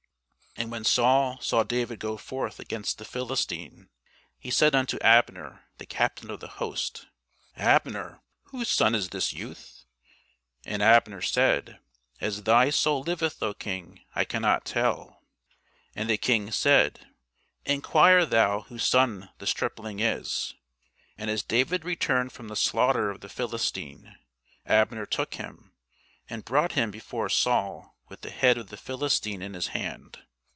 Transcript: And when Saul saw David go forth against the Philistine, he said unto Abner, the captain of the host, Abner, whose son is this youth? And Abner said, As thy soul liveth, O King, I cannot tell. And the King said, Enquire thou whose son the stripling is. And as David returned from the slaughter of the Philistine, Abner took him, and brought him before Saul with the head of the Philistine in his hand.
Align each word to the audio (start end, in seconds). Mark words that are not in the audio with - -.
And 0.57 0.69
when 0.69 0.83
Saul 0.83 1.39
saw 1.39 1.63
David 1.63 1.97
go 1.99 2.17
forth 2.17 2.59
against 2.59 2.97
the 2.97 3.05
Philistine, 3.05 3.89
he 4.37 4.51
said 4.51 4.75
unto 4.75 4.99
Abner, 4.99 5.63
the 5.77 5.85
captain 5.87 6.29
of 6.29 6.41
the 6.41 6.47
host, 6.59 7.07
Abner, 7.55 8.21
whose 8.43 8.67
son 8.69 8.93
is 8.93 9.09
this 9.09 9.31
youth? 9.33 9.85
And 10.65 10.83
Abner 10.83 11.21
said, 11.21 11.79
As 12.19 12.43
thy 12.43 12.69
soul 12.69 13.01
liveth, 13.01 13.41
O 13.41 13.53
King, 13.53 14.01
I 14.13 14.25
cannot 14.25 14.65
tell. 14.65 15.23
And 15.95 16.09
the 16.09 16.17
King 16.17 16.51
said, 16.51 17.07
Enquire 17.65 18.25
thou 18.25 18.61
whose 18.63 18.83
son 18.83 19.29
the 19.39 19.47
stripling 19.47 20.01
is. 20.01 20.53
And 21.17 21.31
as 21.31 21.43
David 21.43 21.85
returned 21.85 22.33
from 22.33 22.49
the 22.49 22.57
slaughter 22.57 23.09
of 23.09 23.21
the 23.21 23.29
Philistine, 23.29 24.17
Abner 24.65 25.05
took 25.05 25.35
him, 25.35 25.71
and 26.29 26.45
brought 26.45 26.73
him 26.73 26.91
before 26.91 27.29
Saul 27.29 27.95
with 28.09 28.19
the 28.19 28.29
head 28.29 28.57
of 28.59 28.67
the 28.67 28.77
Philistine 28.77 29.41
in 29.41 29.53
his 29.53 29.67
hand. 29.67 30.19